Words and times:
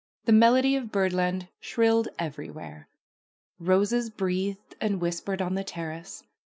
The 0.25 0.31
melody 0.31 0.75
of 0.75 0.91
bird! 0.91 1.13
and 1.13 1.47
shrilled 1.59 2.07
everywhere. 2.17 2.87
Roses 3.59 4.09
breathed 4.09 4.75
and 4.81 4.99
whispered 4.99 5.43
on 5.43 5.53
the 5.53 5.63
terrace. 5.63 6.23